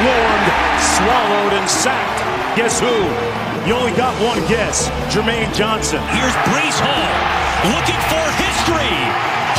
[0.00, 0.48] swarmed,
[0.96, 2.24] swallowed, and sacked.
[2.56, 2.96] Guess who?
[3.68, 4.88] You only got one guess.
[5.12, 6.00] Jermaine Johnson.
[6.16, 7.12] Here's Breece Hall
[7.68, 8.96] looking for history.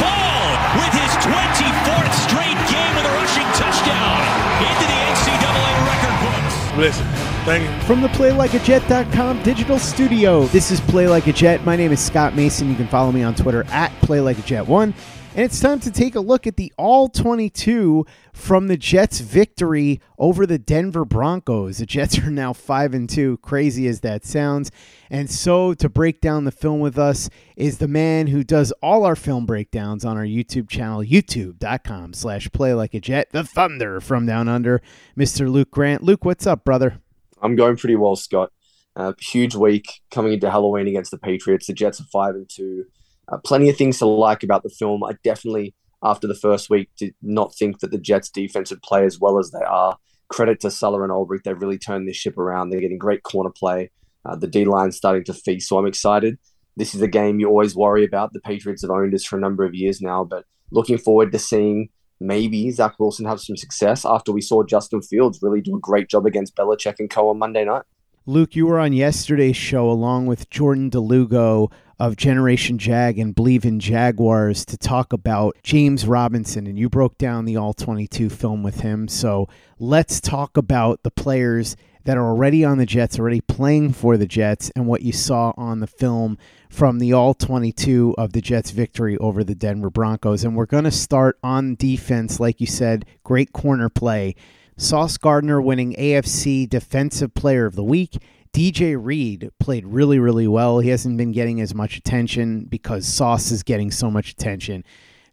[0.02, 0.50] Hall
[0.82, 4.18] with his 24th straight game with a rushing touchdown
[4.66, 6.78] into the NCAA record books.
[6.78, 7.06] Listen,
[7.46, 7.86] thank you.
[7.86, 11.64] From the PlayLikeAJet.com digital studio, this is Play Like a Jet.
[11.66, 12.68] My name is Scott Mason.
[12.68, 14.94] You can follow me on Twitter at PlayLikeAJet1.
[15.34, 20.02] And it's time to take a look at the All 22 from the Jets' victory
[20.20, 21.78] over the Denver Broncos.
[21.78, 24.72] The Jets are now 5 and 2, crazy as that sounds.
[25.10, 29.06] And so to break down the film with us is the man who does all
[29.06, 34.82] our film breakdowns on our YouTube channel, youtube.com slash playlikeajet, the thunder from down under,
[35.18, 35.50] Mr.
[35.50, 36.04] Luke Grant.
[36.04, 37.00] Luke, what's up, brother?
[37.42, 38.52] I'm going pretty well, Scott.
[38.98, 41.68] Uh, huge week coming into Halloween against the Patriots.
[41.68, 42.84] The Jets are 5 and 2.
[43.32, 45.04] Uh, plenty of things to like about the film.
[45.04, 49.06] I definitely, after the first week, did not think that the Jets' defense would play
[49.06, 49.98] as well as they are.
[50.28, 51.44] Credit to Saleh and Ulbrich.
[51.44, 52.70] They've really turned this ship around.
[52.70, 53.92] They're getting great corner play.
[54.26, 55.68] Uh, the D line's starting to feast.
[55.68, 56.38] So I'm excited.
[56.78, 58.34] This is a game you always worry about.
[58.34, 61.40] The Patriots have owned us for a number of years now, but looking forward to
[61.40, 61.90] seeing
[62.20, 66.08] maybe Zach Wilson have some success after we saw Justin Fields really do a great
[66.08, 67.30] job against Belichick and Co.
[67.30, 67.84] on Monday night.
[68.28, 73.64] Luke, you were on yesterday's show along with Jordan DeLugo of Generation Jag and Believe
[73.64, 78.64] in Jaguars to talk about James Robinson, and you broke down the All 22 film
[78.64, 79.08] with him.
[79.08, 79.48] So
[79.78, 81.76] let's talk about the players
[82.06, 85.54] that are already on the Jets, already playing for the Jets, and what you saw
[85.56, 86.40] on the film
[86.72, 90.44] from the All 22 of the Jets' victory over the Denver Broncos.
[90.44, 94.34] And we're going to start on defense, like you said, great corner play.
[94.76, 98.18] Sauce Gardner winning AFC Defensive Player of the Week.
[98.54, 100.80] DJ Reed played really, really well.
[100.80, 104.84] He hasn't been getting as much attention because Sauce is getting so much attention.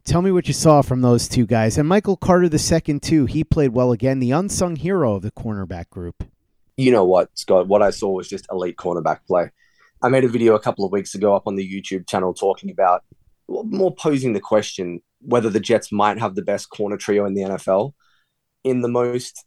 [0.05, 1.77] Tell me what you saw from those two guys.
[1.79, 3.27] And Michael Carter the second too.
[3.27, 6.25] He played well again, the unsung hero of the cornerback group.
[6.77, 7.67] You know what, Scott?
[7.67, 9.51] What I saw was just elite cornerback play.
[10.01, 12.71] I made a video a couple of weeks ago up on the YouTube channel talking
[12.71, 13.03] about
[13.49, 17.43] more posing the question whether the Jets might have the best corner trio in the
[17.43, 17.95] NFL
[18.63, 19.45] in the most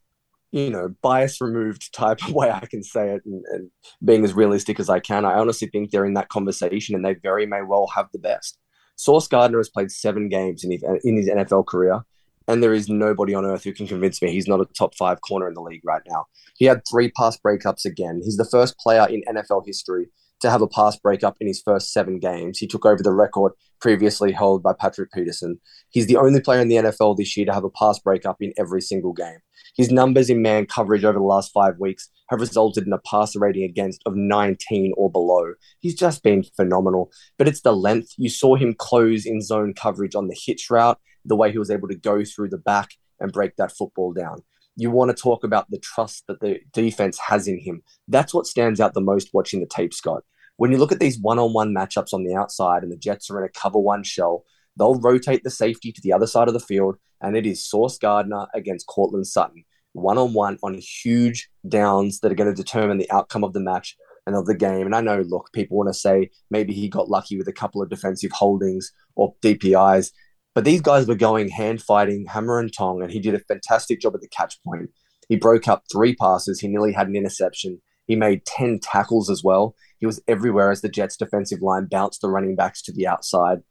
[0.51, 3.71] you know, bias removed type of way I can say it and, and,
[4.03, 5.25] being as realistic as I can.
[5.25, 8.57] I honestly think they're in that conversation and they very may well have the best.
[8.95, 12.01] Sauce Gardner has played seven games in his, in his NFL career,
[12.47, 15.21] and there is nobody on earth who can convince me he's not a top five
[15.21, 16.25] corner in the league right now.
[16.55, 18.21] He had three pass breakups again.
[18.23, 20.09] He's the first player in NFL history
[20.41, 22.57] to have a pass breakup in his first seven games.
[22.57, 25.59] He took over the record previously held by Patrick Peterson.
[25.89, 28.53] He's the only player in the NFL this year to have a pass breakup in
[28.57, 29.37] every single game.
[29.75, 33.39] His numbers in man coverage over the last five weeks have resulted in a passer
[33.39, 35.53] rating against of 19 or below.
[35.79, 37.11] He's just been phenomenal.
[37.37, 38.13] But it's the length.
[38.17, 41.71] You saw him close in zone coverage on the hitch route, the way he was
[41.71, 44.43] able to go through the back and break that football down.
[44.75, 47.83] You want to talk about the trust that the defense has in him.
[48.07, 50.23] That's what stands out the most watching the tape, Scott.
[50.57, 53.29] When you look at these one on one matchups on the outside and the Jets
[53.29, 54.45] are in a cover one shell,
[54.77, 57.97] they'll rotate the safety to the other side of the field, and it is Sauce
[57.97, 59.63] Gardner against Courtland Sutton,
[59.93, 63.59] one on one on huge downs that are going to determine the outcome of the
[63.59, 63.95] match
[64.25, 64.85] and of the game.
[64.85, 67.81] And I know, look, people want to say maybe he got lucky with a couple
[67.81, 70.11] of defensive holdings or DPIs,
[70.53, 74.01] but these guys were going hand fighting, hammer and tong, and he did a fantastic
[74.01, 74.89] job at the catch point.
[75.29, 76.59] He broke up three passes.
[76.59, 77.81] He nearly had an interception.
[78.05, 79.75] He made 10 tackles as well.
[79.99, 83.61] He was everywhere as the Jets' defensive line bounced the running backs to the outside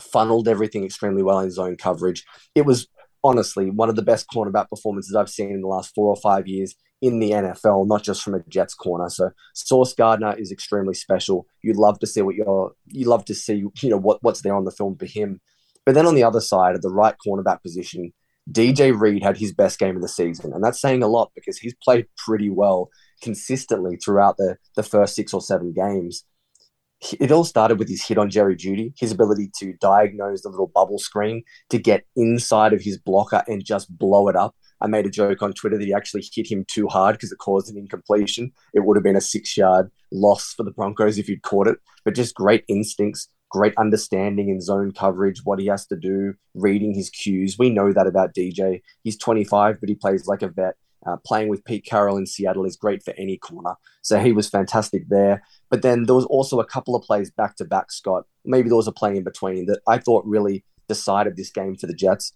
[0.00, 2.24] funneled everything extremely well in zone coverage.
[2.54, 2.88] It was
[3.22, 6.46] honestly one of the best cornerback performances I've seen in the last four or five
[6.46, 9.08] years in the NFL, not just from a Jets corner.
[9.08, 11.46] So Sauce Gardner is extremely special.
[11.62, 14.54] You'd love to see what you're you love to see, you know, what, what's there
[14.54, 15.40] on the film for him.
[15.84, 18.12] But then on the other side, of the right cornerback position,
[18.50, 20.52] DJ Reed had his best game of the season.
[20.52, 22.88] And that's saying a lot because he's played pretty well
[23.22, 26.24] consistently throughout the, the first six or seven games
[27.20, 30.70] it all started with his hit on Jerry Jeudy, his ability to diagnose the little
[30.74, 34.54] bubble screen, to get inside of his blocker and just blow it up.
[34.80, 37.38] I made a joke on Twitter that he actually hit him too hard because it
[37.38, 38.52] caused an incompletion.
[38.74, 41.78] It would have been a six yard loss for the Broncos if he'd caught it.
[42.04, 46.94] But just great instincts, great understanding in zone coverage, what he has to do, reading
[46.94, 47.56] his cues.
[47.58, 48.82] We know that about DJ.
[49.02, 50.74] He's 25, but he plays like a vet.
[51.06, 53.74] Uh, playing with Pete Carroll in Seattle is great for any corner.
[54.02, 55.42] So he was fantastic there.
[55.70, 58.24] But then there was also a couple of plays back to back, Scott.
[58.44, 61.86] Maybe there was a play in between that I thought really decided this game for
[61.86, 62.32] the Jets.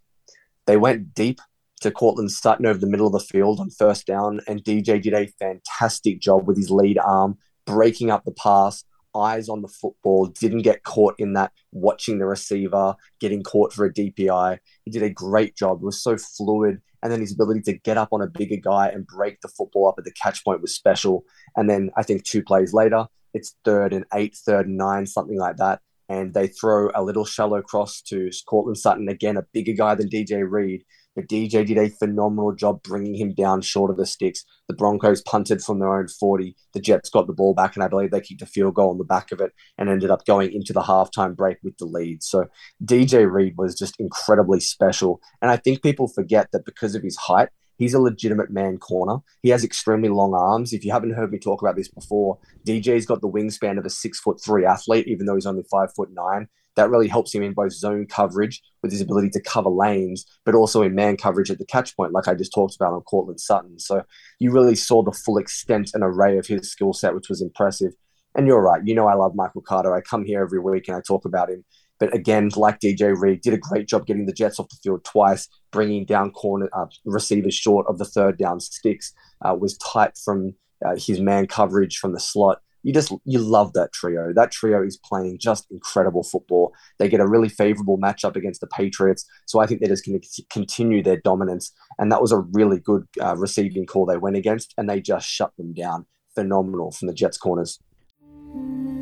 [0.66, 1.40] They went deep
[1.80, 5.14] to Courtland Sutton over the middle of the field on first down, and DJ did
[5.14, 10.26] a fantastic job with his lead arm, breaking up the pass, eyes on the football,
[10.26, 14.58] didn't get caught in that watching the receiver, getting caught for a DPI.
[14.84, 15.78] He did a great job.
[15.78, 18.88] It was so fluid and then his ability to get up on a bigger guy
[18.88, 21.24] and break the football up at the catch point was special.
[21.56, 25.38] And then I think two plays later, it's third and eight, third and nine, something
[25.38, 25.80] like that.
[26.08, 30.08] And they throw a little shallow cross to Courtland Sutton, again, a bigger guy than
[30.08, 30.84] DJ Reed.
[31.18, 34.44] But DJ did a phenomenal job bringing him down short of the sticks.
[34.68, 36.54] The Broncos punted from their own 40.
[36.74, 38.98] The Jets got the ball back, and I believe they kicked a field goal on
[38.98, 42.22] the back of it and ended up going into the halftime break with the lead.
[42.22, 42.44] So
[42.84, 45.20] DJ Reed was just incredibly special.
[45.42, 49.18] And I think people forget that because of his height, He's a legitimate man corner.
[49.42, 50.72] He has extremely long arms.
[50.72, 53.90] If you haven't heard me talk about this before, DJ's got the wingspan of a
[53.90, 56.48] six foot three athlete, even though he's only five foot nine
[56.78, 60.54] that really helps him in both zone coverage with his ability to cover lanes, but
[60.54, 63.40] also in man coverage at the catch point, like I just talked about on Courtland
[63.40, 63.80] Sutton.
[63.80, 64.04] So
[64.38, 67.94] you really saw the full extent and array of his skill set, which was impressive.
[68.36, 68.80] And you're right.
[68.84, 69.92] You know, I love Michael Carter.
[69.92, 71.64] I come here every week and I talk about him.
[72.00, 75.04] But again, like DJ Reed, did a great job getting the Jets off the field
[75.04, 79.12] twice, bringing down corner uh, receivers short of the third down sticks.
[79.44, 80.54] Uh, was tight from
[80.84, 84.32] uh, his man coverage from the slot you just you love that trio.
[84.32, 86.72] That trio is playing just incredible football.
[86.98, 90.20] They get a really favorable matchup against the Patriots, so I think they're just going
[90.20, 91.72] to continue their dominance.
[91.98, 95.28] And that was a really good uh, receiving call they went against, and they just
[95.28, 96.06] shut them down.
[96.34, 97.78] Phenomenal from the Jets corners.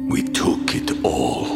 [0.09, 1.56] We took it all.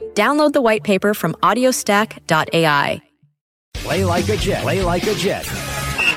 [0.15, 3.01] download the white paper from audiostack.ai.
[3.73, 4.61] Play like a Jet.
[4.61, 5.47] Play like a Jet.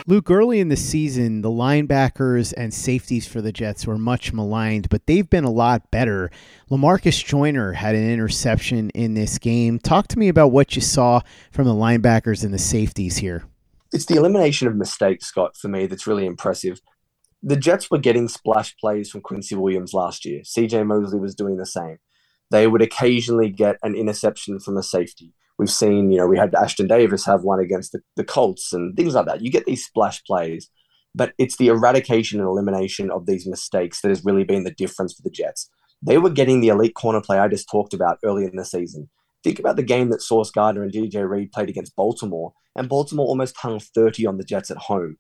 [0.07, 4.91] Luke, early in the season, the linebackers and safeties for the Jets were much maligned,
[4.91, 6.31] but they've been a lot better.
[6.71, 9.79] Lamarcus Joyner had an interception in this game.
[9.79, 11.23] Talk to me about what you saw
[11.53, 13.45] from the linebackers and the safeties here.
[13.93, 16.83] It's the elimination of mistakes, Scott, for me, that's really impressive.
[17.43, 20.43] The Jets were getting splash plays from Quincy Williams last year.
[20.43, 21.97] CJ Mosley was doing the same.
[22.55, 26.53] They would occasionally get an interception from a safety We've seen, you know, we had
[26.53, 29.41] Ashtyn Davis have one against the, the Colts and things like that.
[29.41, 30.69] You get these splash plays,
[31.15, 35.15] but it's the eradication and elimination of these mistakes that has really been the difference
[35.15, 35.71] for the Jets.
[36.03, 39.09] They were getting the elite corner play I just talked about early in the season.
[39.45, 43.27] Think about the game that Sauce Gardner and DJ Reed played against Baltimore, and Baltimore
[43.27, 45.19] almost hung 30 on the Jets at home.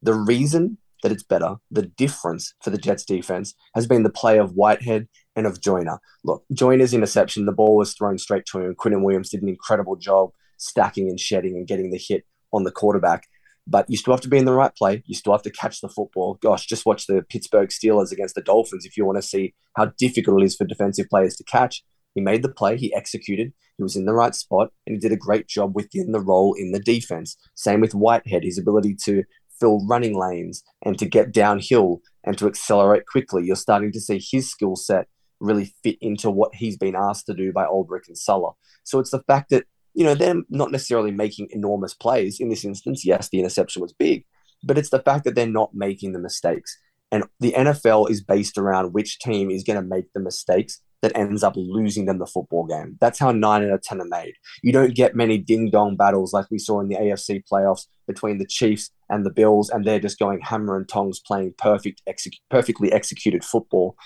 [0.00, 4.38] The reason that it's better, the difference for the Jets defense has been the play
[4.38, 5.06] of Whitehead
[5.36, 6.00] and of Joyner.
[6.24, 8.74] Look, Joyner's interception, the ball was thrown straight to him.
[8.74, 12.72] Quinnen Williams did an incredible job stacking and shedding and getting the hit on the
[12.72, 13.26] quarterback.
[13.66, 15.02] But you still have to be in the right play.
[15.06, 16.38] You still have to catch the football.
[16.40, 19.92] Gosh, just watch the Pittsburgh Steelers against the Dolphins if you want to see how
[19.98, 21.84] difficult it is for defensive players to catch.
[22.14, 25.12] He made the play, he executed, he was in the right spot, and he did
[25.12, 27.36] a great job within the role in the defense.
[27.54, 29.24] Same with Whitehead, his ability to
[29.64, 33.44] fill running lanes and to get downhill and to accelerate quickly.
[33.44, 35.08] You're starting to see his skill set
[35.40, 38.54] really fit into what he's been asked to do by Ulbrich and Saleh.
[38.82, 42.40] So it's the fact that, you know, they're not necessarily making enormous plays.
[42.40, 44.24] In this instance, yes, the interception was big,
[44.62, 46.76] but it's the fact that they're not making the mistakes.
[47.10, 51.16] And the NFL is based around which team is going to make the mistakes that
[51.18, 52.96] ends up losing them the football game.
[52.98, 54.32] That's how nine out of 10 are made.
[54.62, 58.38] You don't get many ding dong battles like we saw in the AFC playoffs between
[58.38, 62.00] the Chiefs and the Bills, and they're just going hammer and tongs playing perfect,
[62.48, 63.96] perfectly executed football.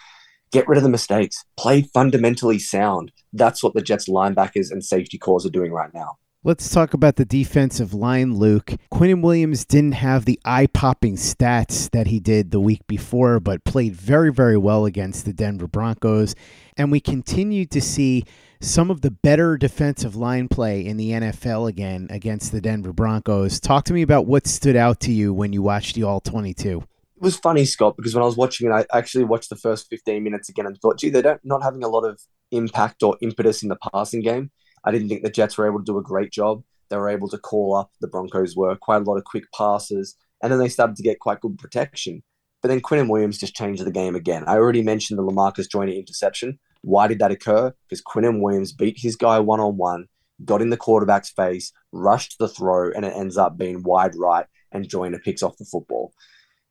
[0.51, 1.45] Get rid of the mistakes.
[1.57, 3.13] Play fundamentally sound.
[3.33, 6.17] That's what the Jets linebackers and safety corps are doing right now.
[6.45, 8.73] Let's talk about the defensive line, Luke.
[8.93, 13.65] Quinnen Williams didn't have the eye popping stats that he did the week before, but
[13.65, 16.37] played very, very well against the Denver Broncos.
[16.79, 18.25] And we continued to see
[18.61, 23.61] some of the better defensive line play in the NFL again against the Denver Broncos.
[23.61, 26.83] Talk to me about what stood out to you when you watched the All 22
[27.19, 29.89] it was funny, Scott, because when I was watching it, I actually watched the first
[29.91, 32.21] 15 minutes again and thought, gee, they don't not having a lot of
[32.53, 34.53] impact or impetus in the passing game.
[34.85, 36.63] I didn't think the Jets were able to do a great job.
[36.91, 40.15] They were able to call up, the Broncos were quite a lot of quick passes,
[40.45, 42.23] and then they started to get quite good protection.
[42.63, 44.45] But then Quinnen Williams just changed the game again.
[44.47, 46.61] I already mentioned the Lamarcus Joyner interception.
[46.83, 47.73] Why did that occur?
[47.89, 50.07] Because Quinnen Williams beat his guy one on one,
[50.45, 54.47] got in the quarterback's face, rushed the throw, and it ends up being wide right,
[54.73, 56.13] and Joyner picks off the football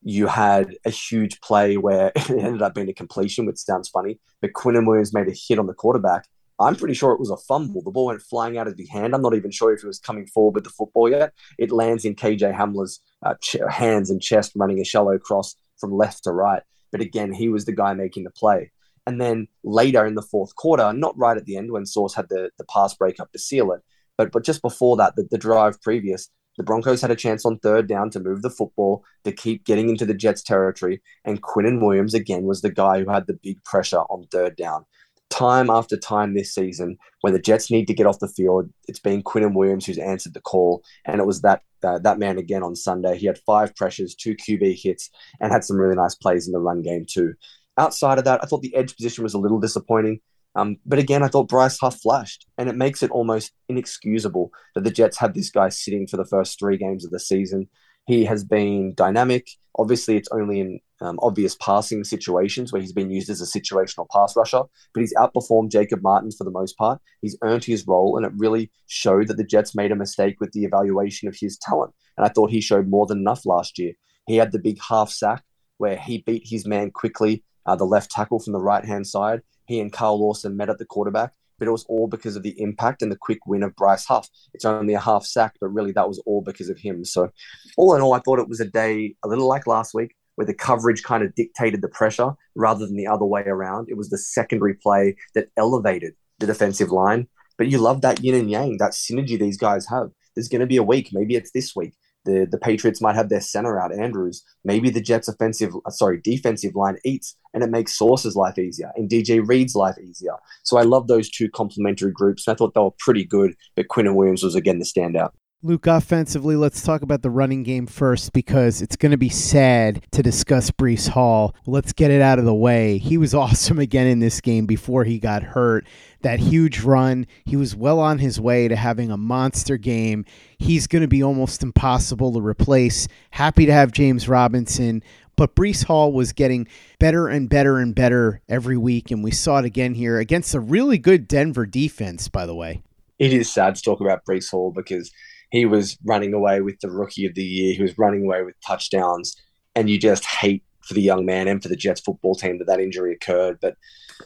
[0.07, 4.19] you had a huge play where it ended up being a completion, which sounds funny,
[4.41, 6.25] but Quinnen Williams made a hit on the quarterback.
[6.59, 7.83] I'm pretty sure it was a fumble.
[7.83, 9.13] The ball went flying out of the hand.
[9.13, 11.33] I'm not even sure if it was coming forward with the football yet.
[11.59, 15.91] It lands in KJ Hamler's uh, ch- hands and chest, running a shallow cross from
[15.91, 16.63] left to right.
[16.91, 18.71] But again, he was the guy making the play.
[19.07, 22.27] And then later in the fourth quarter, not right at the end when Sauce had
[22.29, 23.81] the, the pass break up to seal it,
[24.17, 27.59] but but just before that, the, the drive previous, the Broncos had a chance on
[27.59, 31.79] third down to move the football, to keep getting into the Jets' territory, and Quinnen
[31.81, 34.85] Williams again was the guy who had the big pressure on third down.
[35.29, 38.99] Time after time this season, when the Jets need to get off the field, it's
[38.99, 42.75] been Quinnen Williams who's answered the call, and it was that that man again on
[42.75, 43.17] Sunday.
[43.17, 46.59] He had five pressures, two QB hits, and had some really nice plays in the
[46.59, 47.35] run game too.
[47.77, 50.19] Outside of that, I thought the edge position was a little disappointing.
[50.55, 54.83] Um, but again, I thought Bryce Huff flashed, and it makes it almost inexcusable that
[54.83, 57.67] the Jets had this guy sitting for the first three games of the season.
[58.07, 59.47] He has been dynamic.
[59.77, 64.07] Obviously, it's only in um, obvious passing situations where he's been used as a situational
[64.11, 66.99] pass rusher, but he's outperformed Jacob Martin for the most part.
[67.21, 70.53] He's earned his role, and it really showed that the Jets made a mistake with
[70.53, 71.93] the evaluation of his talent.
[72.17, 73.93] And I thought he showed more than enough last year.
[74.25, 75.43] He had the big half sack
[75.77, 79.41] where he beat his man quickly, uh, the left tackle from the right hand side,
[79.67, 82.59] he and Carl Lawson met at the quarterback, but it was all because of the
[82.59, 84.29] impact and the quick win of Bryce Huff.
[84.53, 87.03] It's only a half sack, but really that was all because of him.
[87.05, 87.29] So,
[87.77, 90.47] all in all, I thought it was a day a little like last week, where
[90.47, 93.89] the coverage kind of dictated the pressure rather than the other way around.
[93.89, 97.27] It was the secondary play that elevated the defensive line.
[97.57, 100.11] But you love that yin and yang, that synergy these guys have.
[100.35, 101.95] There's going to be a week, maybe it's this week.
[102.27, 104.43] The, the Patriots might have their center out, Andrews.
[104.65, 108.91] Maybe the Jets' offensive, uh, sorry, defensive line eats, and it makes Sauce's life easier
[108.97, 110.35] and DJ Reed's life easier.
[110.63, 112.49] So I love those two complementary groups.
[112.49, 115.31] I thought they were pretty good, but Quinnen Williams was again the standout.
[115.63, 120.05] Luke, offensively, let's talk about the running game first because it's going to be sad
[120.11, 121.55] to discuss Breece Hall.
[121.65, 122.99] Let's get it out of the way.
[122.99, 125.87] He was awesome again in this game before he got hurt.
[126.21, 130.25] That huge run, he was well on his way to having a monster game.
[130.59, 133.07] He's going to be almost impossible to replace.
[133.31, 135.01] Happy to have James Robinson,
[135.37, 136.67] but Breece Hall was getting
[136.99, 140.59] better and better and better every week, and we saw it again here against a
[140.59, 142.83] really good Denver defense, by the way.
[143.17, 145.11] It is sad to talk about Breece Hall because
[145.51, 147.73] he was running away with the rookie of the year.
[147.73, 149.35] He was running away with touchdowns,
[149.75, 152.65] and you just hate for the young man and for the Jets football team that
[152.65, 153.57] that injury occurred.
[153.61, 153.75] But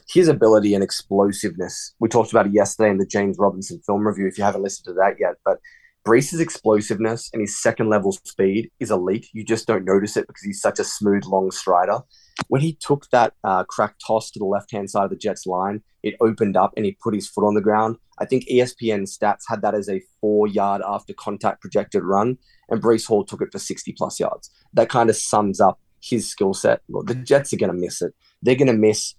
[0.08, 4.26] his ability and explosiveness, we talked about it yesterday in the James Robinson film review.
[4.26, 5.58] If you haven't listened to that yet, but
[6.04, 9.28] Breece's explosiveness and his second level speed is elite.
[9.32, 12.00] You just don't notice it because he's such a smooth, long strider.
[12.48, 15.46] When he took that uh, crack toss to the left hand side of the Jets
[15.46, 17.96] line, it opened up and he put his foot on the ground.
[18.18, 22.82] I think ESPN stats had that as a four yard after contact projected run, and
[22.82, 24.50] Breece Hall took it for 60 plus yards.
[24.74, 26.82] That kind of sums up his skill set.
[26.88, 28.14] Well, the Jets are going to miss it.
[28.42, 29.14] They're going to miss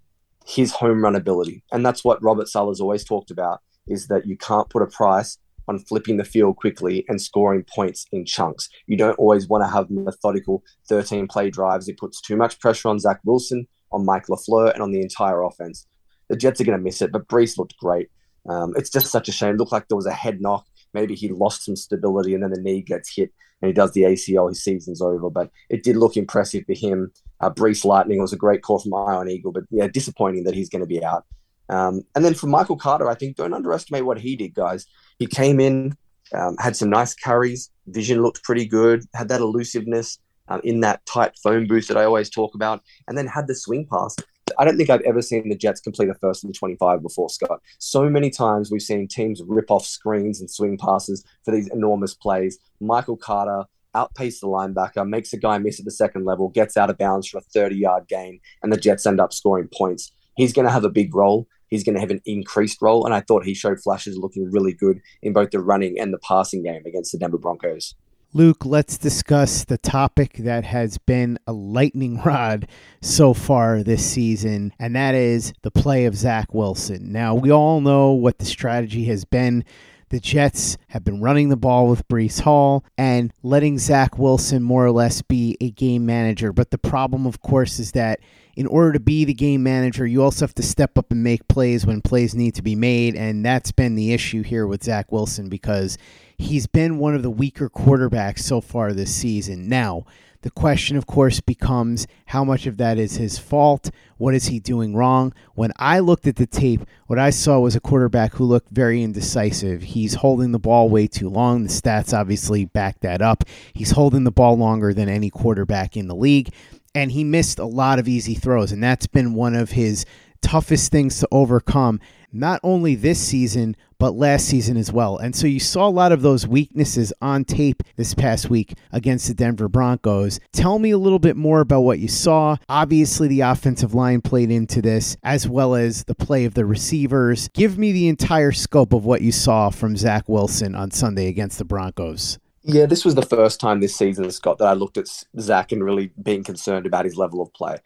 [0.45, 1.63] his home run ability.
[1.71, 5.37] And that's what Robert Saleh's always talked about is that you can't put a price
[5.67, 8.69] on flipping the field quickly and scoring points in chunks.
[8.87, 11.87] You don't always want to have methodical 13 play drives.
[11.87, 15.43] It puts too much pressure on Zach Wilson, on Mike LaFleur, and on the entire
[15.43, 15.87] offense.
[16.29, 18.09] The Jets are going to miss it, but Breece looked great.
[18.49, 19.55] Um, it's just such a shame.
[19.55, 20.65] It looked like there was a head knock.
[20.93, 24.03] Maybe he lost some stability and then the knee gets hit and he does the
[24.03, 24.49] ACL.
[24.49, 27.11] His season's over, but it did look impressive for him.
[27.39, 30.69] Uh, Breece Lightning was a great call from Iron Eagle, but yeah, disappointing that he's
[30.69, 31.25] going to be out.
[31.69, 34.85] Um, and then for Michael Carter, I think don't underestimate what he did, guys.
[35.19, 35.95] He came in,
[36.33, 41.05] um, had some nice carries, vision looked pretty good, had that elusiveness um, in that
[41.05, 44.15] tight phone booth that I always talk about, and then had the swing pass.
[44.57, 47.61] I don't think I've ever seen the Jets complete a first and 25 before, Scott.
[47.79, 52.13] So many times we've seen teams rip off screens and swing passes for these enormous
[52.13, 52.59] plays.
[52.79, 53.63] Michael Carter
[53.95, 57.27] outpaced the linebacker, makes a guy miss at the second level, gets out of bounds
[57.27, 60.11] for a 30 yard gain, and the Jets end up scoring points.
[60.35, 61.47] He's going to have a big role.
[61.67, 63.05] He's going to have an increased role.
[63.05, 66.19] And I thought he showed flashes looking really good in both the running and the
[66.19, 67.95] passing game against the Denver Broncos.
[68.35, 72.67] Luke, let's discuss the topic that has been a lightning rod
[72.99, 77.11] so far this season, and that is the play of Zach Wilson.
[77.11, 79.63] Now, we all know what the strategy has been.
[80.09, 84.83] The Jets have been running the ball with Breece Hall and letting Zach Wilson more
[84.83, 86.51] or less be a game manager.
[86.51, 88.19] But the problem, of course, is that
[88.55, 91.47] in order to be the game manager, you also have to step up and make
[91.47, 93.15] plays when plays need to be made.
[93.15, 95.97] And that's been the issue here with Zach Wilson because
[96.37, 99.67] he's been one of the weaker quarterbacks so far this season.
[99.67, 100.05] Now,
[100.43, 103.89] the question, of course, becomes how much of that is his fault?
[104.17, 105.33] What is he doing wrong?
[105.55, 109.01] When I looked at the tape, what I saw was a quarterback who looked very
[109.01, 109.81] indecisive.
[109.81, 111.63] He's holding the ball way too long.
[111.63, 113.45] The stats obviously back that up.
[113.73, 116.49] He's holding the ball longer than any quarterback in the league
[116.95, 120.05] and he missed a lot of easy throws, and that's been one of his
[120.41, 121.99] toughest things to overcome,
[122.31, 125.17] not only this season, but last season as well.
[125.17, 129.29] And so you saw a lot of those weaknesses on tape this past week against
[129.29, 130.41] the Denver Broncos.
[130.51, 132.57] Tell me a little bit more about what you saw.
[132.67, 137.47] Obviously, the offensive line played into this, as well as the play of the receivers.
[137.53, 141.57] Give me the entire scope of what you saw from Zach Wilson on Sunday against
[141.57, 142.39] the Broncos.
[142.63, 145.83] Yeah, this was the first time this season, Scott, that I looked at Zach and
[145.83, 147.77] really being concerned about his level of play.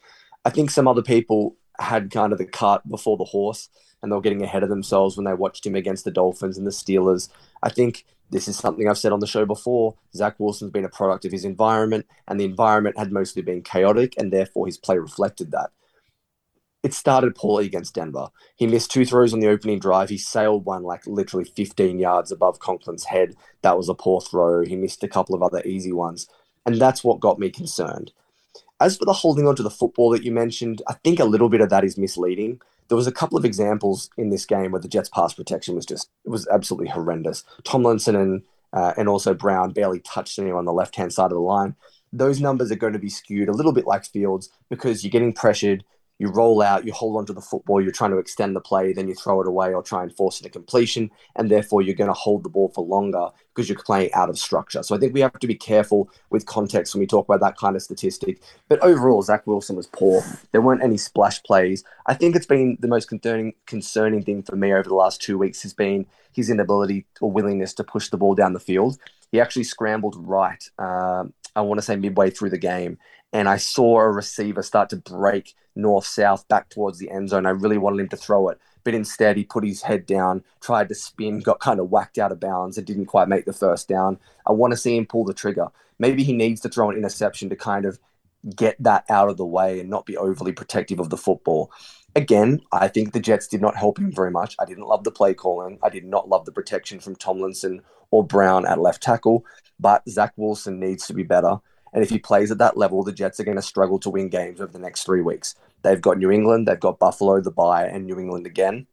[0.46, 3.70] I think some other people had kind of the cart before the horse
[4.02, 6.68] and they were getting ahead of themselves when they watched him against the Dolphins and
[6.68, 7.30] the Steelers.
[7.64, 9.96] I think this is something I've said on the show before.
[10.16, 14.14] Zach Wilson's been a product of his environment, and the environment had mostly been chaotic,
[14.18, 15.72] and therefore his play reflected that
[16.88, 18.30] it started poorly against Denver.
[18.56, 20.08] He missed two throws on the opening drive.
[20.08, 23.36] He sailed one like literally 15 yards above Conklin's head.
[23.62, 24.64] That was a poor throw.
[24.64, 26.30] He missed a couple of other easy ones.
[26.66, 28.14] And that's what got me concerned.
[28.80, 31.50] As for the holding on to the football that you mentioned, I think a little
[31.50, 32.62] bit of that is misleading.
[32.88, 35.86] There was a couple of examples in this game where the Jets' pass protection was
[35.86, 37.44] just it was absolutely horrendous.
[37.66, 41.32] Tomlinson and uh, and also Brown barely touched anyone on the left hand side of
[41.32, 41.76] the line.
[42.14, 45.34] Those numbers are going to be skewed a little bit like Fields because you're getting
[45.34, 45.84] pressured,
[46.20, 49.08] you roll out, you hold onto the football, you're trying to extend the play, then
[49.08, 52.10] you throw it away or try and force it to completion, and therefore you're going
[52.10, 54.82] to hold the ball for longer because you're playing out of structure.
[54.84, 57.58] So I think we have to be careful with context when we talk about that
[57.58, 58.42] kind of statistic.
[58.68, 60.24] But overall, Zach Wilson was poor.
[60.52, 61.84] There weren't any splash plays.
[62.08, 65.38] I think it's been the most concerning concerning thing for me over the last two
[65.38, 68.98] weeks has been his inability or willingness to push the ball down the field.
[69.32, 70.64] He actually scrambled right.
[70.80, 71.26] Uh,
[71.56, 73.00] I want to say midway through the game,
[73.34, 77.46] and I saw a receiver start to break north south back towards the end zone.
[77.46, 80.90] I really wanted him to throw it, but instead he put his head down, tried
[80.90, 83.88] to spin, got kind of whacked out of bounds, and didn't quite make the first
[83.88, 84.18] down.
[84.48, 85.68] I want to see him pull the trigger.
[86.00, 88.00] Maybe he needs to throw an interception to kind of
[88.56, 91.72] get that out of the way and not be overly protective of the football.
[92.16, 94.56] Again, I think the Jets did not help him very much.
[94.60, 95.78] I didn't love the play calling.
[95.84, 99.46] I did not love the protection from Tomlinson or Brown at left tackle,
[99.80, 101.60] but Zach Wilson needs to be better.
[101.94, 104.30] And if he plays at that level, the Jets are going to struggle to win
[104.30, 105.56] games over the next three weeks.
[105.84, 108.88] They've got New England, they've got Buffalo, the bye, and New England again.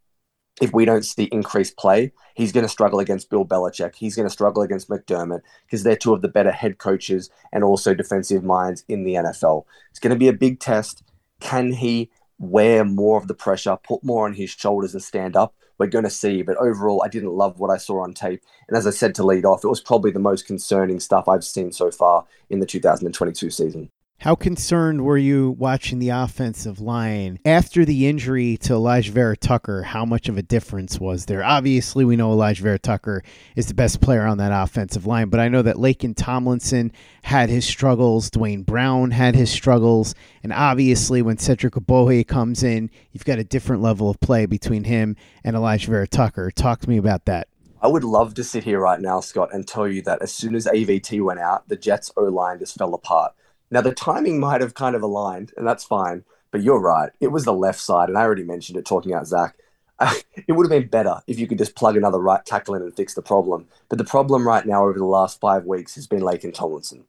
[0.60, 3.96] If we don't see increased play, he's going to struggle against Bill Belichick.
[3.96, 7.64] He's going to struggle against McDermott because they're two of the better head coaches and
[7.64, 9.64] also defensive minds in the NFL.
[9.90, 11.02] It's going to be a big test.
[11.40, 15.54] Can he wear more of the pressure, put more on his shoulders, and stand up?
[15.78, 16.42] we're going to see.
[16.42, 18.42] But overall, I didn't love what I saw on tape.
[18.68, 21.44] And as I said to lead off, it was probably the most concerning stuff I've
[21.44, 23.90] seen so far in the 2022 season.
[24.18, 29.82] How concerned were you watching the offensive line after the injury to Alijah Vera-Tucker?
[29.82, 31.44] How much of a difference was there?
[31.44, 33.22] Obviously, we know Alijah Vera-Tucker
[33.54, 36.90] is the best player on that offensive line, but I know that Laken Tomlinson
[37.24, 42.90] had his struggles, Duane Brown had his struggles, and obviously, when Cedric Ogbuehi comes in,
[43.12, 46.50] you've got a different level of play between him and Alijah Vera-Tucker.
[46.52, 47.48] Talk to me about that.
[47.82, 50.54] I would love to sit here right now, Scott, and tell you that as soon
[50.54, 53.34] as AVT went out, the Jets O line just fell apart
[53.70, 57.10] now, the timing might have kind of aligned, and that's fine, but you're right.
[57.20, 59.56] It was the left side, and I already mentioned it talking out Zach.
[60.00, 62.94] it would have been better if you could just plug another right tackle in and
[62.94, 63.66] fix the problem.
[63.88, 67.04] But the problem right now over the last five weeks has been Laken Tomlinson.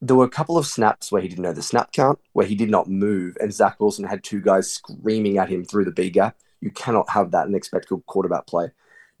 [0.00, 2.54] There were a couple of snaps where he didn't know the snap count, where he
[2.54, 6.10] did not move, and Zach Wilson had two guys screaming at him through the B
[6.10, 6.36] gap.
[6.60, 8.70] You cannot have that and expect good quarterback play.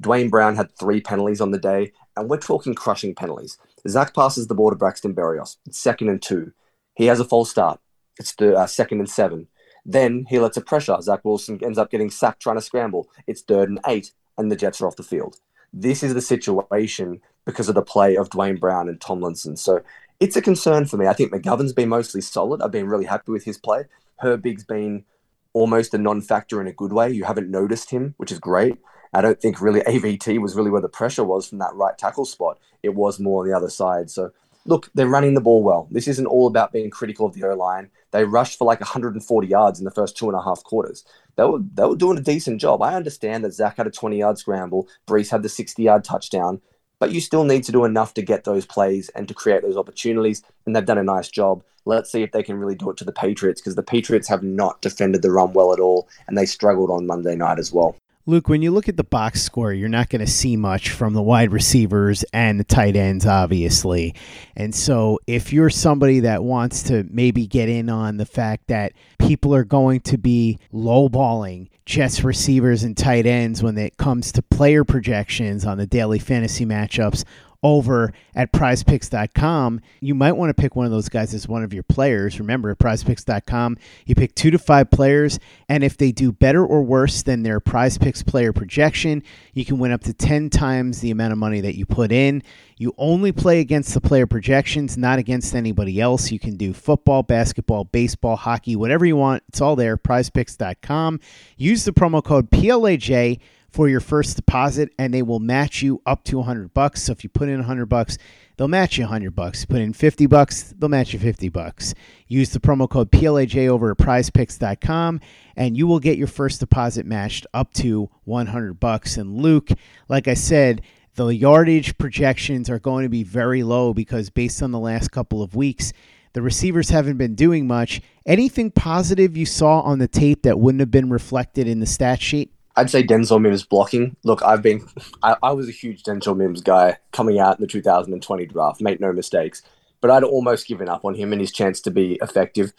[0.00, 3.58] Duane Brown had three penalties on the day, and we're talking crushing penalties.
[3.86, 5.56] Zach passes the ball to Braxton Berrios.
[5.66, 6.52] It's second and two.
[6.94, 7.80] He has a false start.
[8.18, 9.46] It's the uh, second and seven.
[9.84, 10.96] Then he lets a pressure.
[11.00, 13.08] Zach Wilson ends up getting sacked trying to scramble.
[13.26, 15.36] It's third and eight, and the Jets are off the field.
[15.72, 19.56] This is the situation because of the play of Duane Brown and Tomlinson.
[19.56, 19.82] So
[20.20, 21.06] it's a concern for me.
[21.06, 22.60] I think McGovern's been mostly solid.
[22.60, 23.84] I've been really happy with his play.
[24.22, 25.04] Herbig's been
[25.52, 27.10] almost a non-factor in a good way.
[27.10, 28.78] You haven't noticed him, which is great.
[29.12, 32.24] I don't think really AVT was really where the pressure was from that right tackle
[32.24, 32.58] spot.
[32.82, 34.10] It was more on the other side.
[34.10, 34.32] So
[34.68, 35.88] look, they're running the ball well.
[35.90, 37.90] This isn't all about being critical of the O line.
[38.10, 41.04] They rushed for like 140 yards in the first two and a half quarters.
[41.36, 42.82] They were they were doing a decent job.
[42.82, 46.60] I understand that Zach had a 20 yard scramble, Breece had the 60 yard touchdown,
[46.98, 49.76] but you still need to do enough to get those plays and to create those
[49.76, 50.42] opportunities.
[50.66, 51.64] And they've done a nice job.
[51.84, 54.42] Let's see if they can really do it to the Patriots because the Patriots have
[54.42, 57.96] not defended the run well at all, and they struggled on Monday night as well.
[58.28, 61.14] Luke, when you look at the box score, you're not going to see much from
[61.14, 64.14] the wide receivers and the tight ends, obviously.
[64.54, 68.92] And so, if you're somebody that wants to maybe get in on the fact that
[69.18, 74.42] people are going to be lowballing Jets receivers and tight ends when it comes to
[74.42, 77.24] player projections on the daily fantasy matchups
[77.62, 81.74] over at prizepicks.com, you might want to pick one of those guys as one of
[81.74, 82.38] your players.
[82.38, 86.82] Remember, at prizepicks.com, you pick two to five players, and if they do better or
[86.82, 89.22] worse than their prize picks player projection,
[89.54, 92.42] you can win up to 10 times the amount of money that you put in.
[92.76, 96.30] You only play against the player projections, not against anybody else.
[96.30, 99.42] You can do football, basketball, baseball, hockey, whatever you want.
[99.48, 101.18] It's all there, prizepicks.com.
[101.56, 103.40] Use the promo code PLAJ
[103.70, 107.02] for your first deposit and they will match you up to 100 bucks.
[107.02, 108.16] So if you put in 100 bucks,
[108.56, 109.64] they'll match you 100 bucks.
[109.64, 111.94] Put in 50 bucks, they'll match you 50 bucks.
[112.26, 115.20] Use the promo code PLAJ over at prizepicks.com
[115.56, 119.16] and you will get your first deposit matched up to 100 bucks.
[119.16, 119.70] And Luke,
[120.08, 120.82] like I said,
[121.14, 125.42] the yardage projections are going to be very low because based on the last couple
[125.42, 125.92] of weeks,
[126.32, 128.00] the receivers haven't been doing much.
[128.24, 132.22] Anything positive you saw on the tape that wouldn't have been reflected in the stat
[132.22, 132.52] sheet?
[132.78, 134.16] I'd say Denzel Mims blocking.
[134.22, 134.86] Look, I've been,
[135.24, 138.80] I, I, was a huge Denzel Mims guy coming out in the 2020 draft.
[138.80, 139.62] Make no mistakes,
[140.00, 142.72] but I'd almost given up on him and his chance to be effective.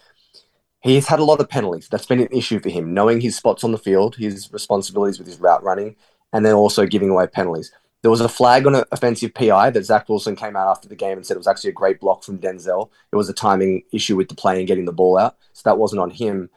[0.79, 1.89] He's had a lot of penalties.
[1.89, 5.27] That's been an issue for him, knowing his spots on the field, his responsibilities with
[5.27, 5.97] his route running,
[6.31, 7.69] and then also giving away penalties.
[8.01, 10.95] There was a flag on an offensive PI that Zach Wilson came out after the
[10.95, 12.89] game and said it was actually a great block from Denzel.
[13.11, 15.77] It was a timing issue with the play and getting the ball out, so that
[15.77, 16.49] wasn't on him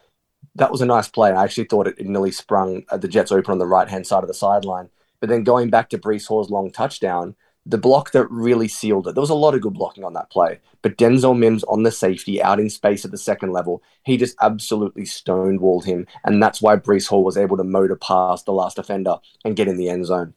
[0.54, 1.32] that was a nice play.
[1.32, 4.22] I actually thought it nearly sprung uh, the Jets open on the right hand side
[4.22, 4.90] of the sideline.
[5.20, 9.14] But then going back to Breece Hall's long touchdown, the block that really sealed it.
[9.14, 11.92] There was a lot of good blocking on that play, but Denzel Mims on the
[11.92, 16.06] safety out in space at the second level, he just absolutely stonewalled him.
[16.24, 19.68] And that's why Breece Hall was able to motor past the last defender and get
[19.68, 20.34] in the end zone.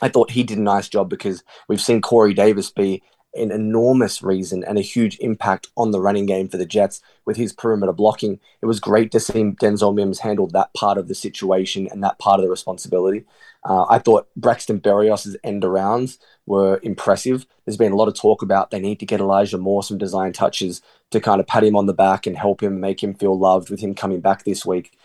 [0.00, 3.02] I thought he did a nice job because we've seen Corey Davis be
[3.34, 7.36] an enormous reason and a huge impact on the running game for the Jets with
[7.36, 8.40] his perimeter blocking.
[8.60, 12.18] It was great to see Denzel Mims handle that part of the situation and that
[12.18, 13.24] part of the responsibility.
[13.64, 17.46] Uh, I thought Braxton Berrios' end arounds were impressive.
[17.64, 20.32] There's been a lot of talk about they need to get Elijah Moore some design
[20.32, 23.38] touches to kind of pat him on the back and help him make him feel
[23.38, 24.96] loved with him coming back this week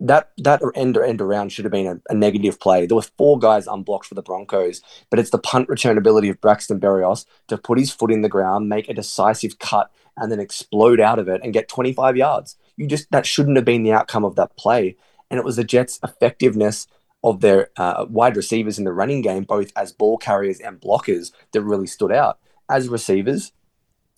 [0.00, 2.86] that that end end around should have been a, a, negative play.
[2.86, 6.40] There were four guys unblocked for the Broncos, but it's the punt return ability of
[6.40, 10.40] Braxton Berrios to put his foot in the ground, make a decisive cut, and then
[10.40, 12.56] explode out of it and get 25 yards.
[12.76, 14.96] You just that shouldn't have been the outcome of that play,
[15.30, 16.86] and it was the Jets' effectiveness
[17.22, 21.32] of their uh, wide receivers in the running game, both as ball carriers and blockers,
[21.52, 22.38] that really stood out.
[22.68, 23.52] As receivers,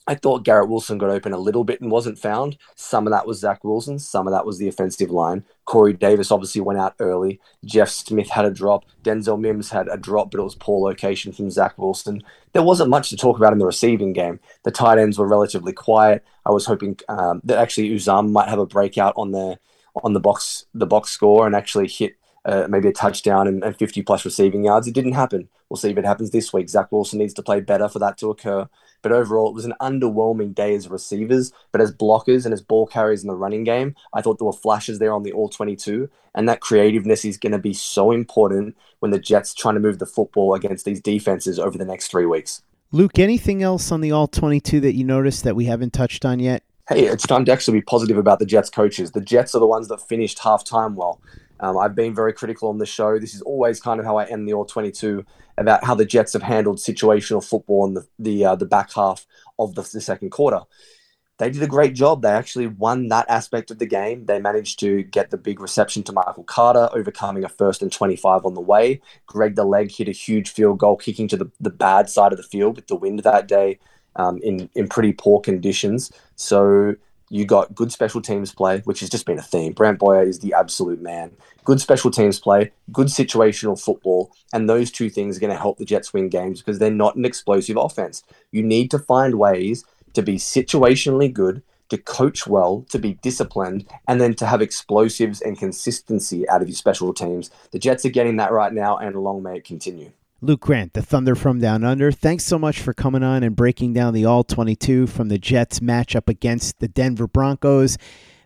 [0.06, 2.56] I thought Garrett Wilson got open a little bit and wasn't found.
[2.76, 5.44] Some of that was Zach Wilson, some of that was the offensive line.
[5.64, 7.40] Corey Davis obviously went out early.
[7.64, 8.84] Jeff Smith had a drop.
[9.02, 12.22] Denzel Mims had a drop, but it was poor location from Zach Wilson.
[12.52, 14.38] There wasn't much to talk about in the receiving game.
[14.62, 16.24] The tight ends were relatively quiet.
[16.44, 19.58] I was hoping um, that actually Uzomah might have a breakout on the
[20.04, 23.76] on the box the box score and actually hit uh, maybe a touchdown and, and
[23.76, 24.86] 50 plus receiving yards.
[24.86, 25.48] It didn't happen.
[25.68, 26.68] We'll see if it happens this week.
[26.68, 28.68] Zach Wilson needs to play better for that to occur.
[29.06, 31.52] But overall, it was an underwhelming day as receivers.
[31.70, 34.52] But as blockers and as ball carriers in the running game, I thought there were
[34.52, 36.10] flashes there on the all 22.
[36.34, 40.00] And that creativeness is going to be so important when the Jets trying to move
[40.00, 42.62] the football against these defenses over the next three weeks.
[42.90, 46.40] Luke, anything else on the all 22 that you noticed that we haven't touched on
[46.40, 46.64] yet?
[46.88, 49.12] Hey, it's time to actually be positive about the Jets coaches.
[49.12, 51.20] The Jets are the ones that finished half time well.
[51.60, 53.18] Um, I've been very critical on the show.
[53.18, 55.24] This is always kind of how I end the All 22
[55.58, 59.26] about how the Jets have handled situational football in the the, uh, the back half
[59.58, 60.60] of the, the, second quarter.
[61.38, 62.22] They did a great job.
[62.22, 64.24] They actually won that aspect of the game.
[64.24, 68.46] They managed to get the big reception to Michael Carter, overcoming a first and 25
[68.46, 69.00] on the way.
[69.26, 72.38] Greg the Leg hit a huge field goal, kicking to the, the bad side of
[72.38, 73.78] the field with the wind that day
[74.16, 76.10] um, in, in pretty poor conditions.
[76.36, 76.96] So
[77.28, 79.72] you got good special teams play, which has just been a theme.
[79.72, 81.32] Brant Boyer is the absolute man.
[81.64, 85.78] Good special teams play, good situational football, and those two things are going to help
[85.78, 88.22] the Jets win games because they're not an explosive offense.
[88.52, 89.84] You need to find ways
[90.14, 95.40] to be situationally good, to coach well, to be disciplined, and then to have explosives
[95.40, 97.50] and consistency out of your special teams.
[97.72, 100.12] The Jets are getting that right now, and long may it continue.
[100.42, 102.12] Luke Grant, the Thunder from Down Under.
[102.12, 105.80] Thanks so much for coming on and breaking down the All 22 from the Jets
[105.80, 107.96] matchup against the Denver Broncos.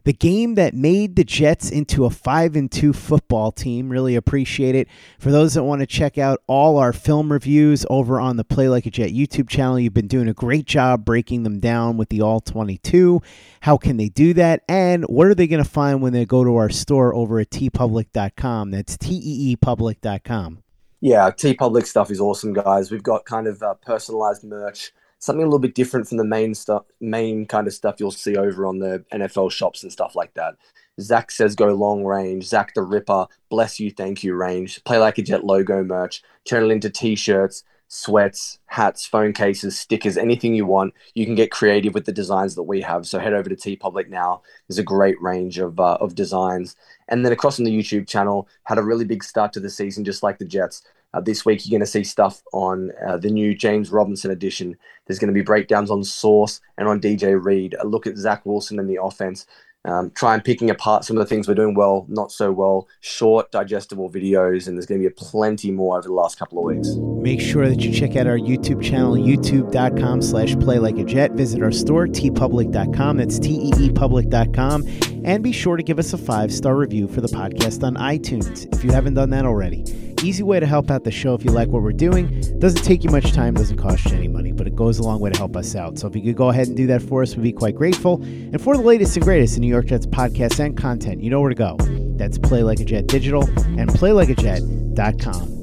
[0.04, 3.90] The game that made the Jets into a 5 and 2 football team.
[3.90, 4.86] Really appreciate it.
[5.18, 8.68] For those that want to check out all our film reviews over on the Play
[8.68, 12.08] Like a Jet YouTube channel, you've been doing a great job breaking them down with
[12.08, 13.20] the All 22.
[13.62, 14.62] How can they do that?
[14.68, 17.50] And what are they going to find when they go to our store over at
[17.50, 18.70] teepublic.com?
[18.70, 20.62] That's T E E public.com.
[21.00, 22.90] Yeah, T Public stuff is awesome, guys.
[22.90, 26.54] We've got kind of uh, personalized merch, something a little bit different from the main
[26.54, 30.34] stuff, main kind of stuff you'll see over on the NFL shops and stuff like
[30.34, 30.56] that.
[31.00, 35.16] Zach says go long range, Zach the Ripper, bless you, thank you range, play like
[35.16, 40.64] a jet logo merch, turn it into t-shirts, sweats, hats, phone cases, stickers, anything you
[40.64, 40.94] want.
[41.14, 43.04] You can get creative with the designs that we have.
[43.04, 44.42] So head over to T Public now.
[44.68, 46.76] There's a great range of, uh, of designs.
[47.08, 50.04] And then across on the YouTube channel, had a really big start to the season,
[50.04, 50.82] just like the Jets.
[51.12, 54.76] Uh, this week, you're going to see stuff on uh, the new James Robinson edition.
[55.06, 57.74] There's going to be breakdowns on Sauce and on DJ Reed.
[57.80, 59.46] A look at Zach Wilson and the offense
[59.84, 62.86] um, try and picking apart some of the things we're doing well, not so well,
[63.00, 66.64] short, digestible videos, and there's going to be plenty more over the last couple of
[66.64, 66.88] weeks.
[67.22, 71.32] Make sure that you check out our YouTube channel, youtube.com slash play like a jet.
[71.32, 73.16] Visit our store, teepublic.com.
[73.16, 74.86] That's T-E-E public.com.
[75.24, 78.84] And be sure to give us a five-star review for the podcast on iTunes if
[78.84, 79.84] you haven't done that already.
[80.22, 82.42] Easy way to help out the show if you like what we're doing.
[82.58, 84.49] Doesn't take you much time, doesn't cost you any money,
[84.80, 85.98] goes a long way to help us out.
[85.98, 88.14] So if you could go ahead and do that for us, we'd be quite grateful.
[88.22, 91.38] And for the latest and greatest in New York Jets podcasts and content, you know
[91.38, 91.76] where to go.
[92.16, 93.42] That's Play Like a Jet Digital
[93.78, 95.58] and PlayLikeAJet.com.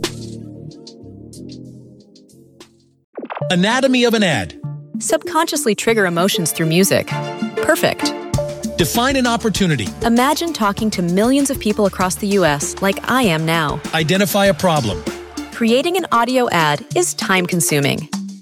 [3.49, 4.61] Anatomy of an ad.
[4.99, 7.07] Subconsciously trigger emotions through music.
[7.63, 8.13] Perfect.
[8.77, 9.87] Define an opportunity.
[10.03, 12.79] Imagine talking to millions of people across the U.S.
[12.83, 13.81] like I am now.
[13.95, 15.03] Identify a problem.
[15.53, 18.07] Creating an audio ad is time consuming.